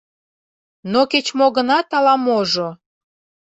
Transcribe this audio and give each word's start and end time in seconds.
Но 0.91 1.01
кеч-мо 1.11 1.47
гынат 1.57 1.87
ала-можо 1.97 2.67